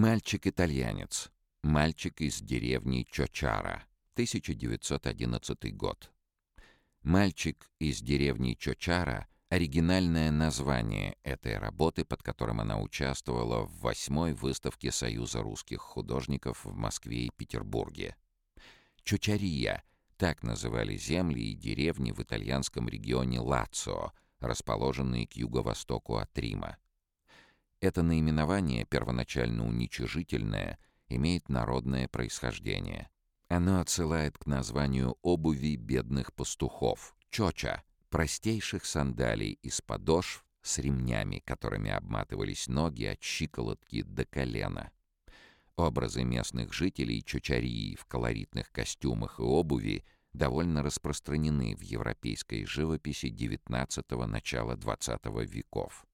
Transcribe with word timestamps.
Мальчик-итальянец. 0.00 1.30
Мальчик 1.62 2.22
из 2.22 2.40
деревни 2.40 3.06
Чочара. 3.10 3.84
1911 4.14 5.76
год. 5.76 6.10
Мальчик 7.02 7.70
из 7.78 8.00
деревни 8.00 8.54
Чочара— 8.54 9.28
оригинальное 9.50 10.30
название 10.30 11.18
этой 11.22 11.58
работы, 11.58 12.06
под 12.06 12.22
которым 12.22 12.62
она 12.62 12.80
участвовала 12.80 13.66
в 13.66 13.78
восьмой 13.80 14.32
выставке 14.32 14.90
Союза 14.90 15.42
русских 15.42 15.80
художников 15.80 16.64
в 16.64 16.74
Москве 16.74 17.26
и 17.26 17.30
Петербурге. 17.36 18.16
Чочария— 19.02 19.84
так 20.16 20.42
называли 20.42 20.96
земли 20.96 21.42
и 21.42 21.54
деревни 21.54 22.12
в 22.12 22.20
итальянском 22.20 22.88
регионе 22.88 23.38
Лацио, 23.40 24.12
расположенные 24.38 25.26
к 25.26 25.34
юго-востоку 25.34 26.16
от 26.16 26.38
Рима. 26.38 26.78
Это 27.80 28.02
наименование, 28.02 28.84
первоначально 28.84 29.66
уничижительное, 29.66 30.78
имеет 31.08 31.48
народное 31.48 32.08
происхождение. 32.08 33.08
Оно 33.48 33.80
отсылает 33.80 34.36
к 34.36 34.46
названию 34.46 35.16
обуви 35.22 35.76
бедных 35.76 36.32
пастухов— 36.34 37.16
чоча, 37.30 37.82
простейших 38.10 38.84
сандалий 38.84 39.58
из 39.62 39.80
подошв 39.80 40.44
с 40.62 40.78
ремнями, 40.78 41.42
которыми 41.44 41.90
обматывались 41.90 42.68
ноги 42.68 43.04
от 43.04 43.22
щиколотки 43.22 44.02
до 44.02 44.26
колена. 44.26 44.92
Образы 45.76 46.22
местных 46.22 46.74
жителей 46.74 47.24
чочарии 47.24 47.96
в 47.96 48.04
колоритных 48.04 48.70
костюмах 48.70 49.40
и 49.40 49.42
обуви 49.42 50.04
довольно 50.34 50.82
распространены 50.82 51.74
в 51.74 51.80
европейской 51.80 52.66
живописи 52.66 53.26
XIX– 53.26 54.26
начала 54.26 54.76
XX 54.76 55.46
веков. 55.46 56.06